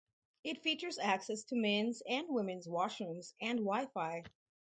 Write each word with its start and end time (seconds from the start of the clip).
It 0.43 0.63
features 0.63 0.97
access 0.97 1.43
to 1.43 1.55
men's 1.55 2.01
and 2.09 2.25
women's 2.27 2.67
washrooms 2.67 3.35
and 3.39 3.59
Wi-Fi. 3.59 4.23